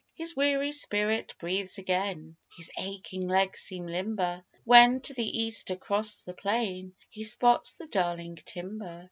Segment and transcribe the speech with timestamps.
[0.15, 6.23] His weary spirit breathes again, His aching legs seem limber When to the East across
[6.23, 8.99] the plain He spots the Darling Timber!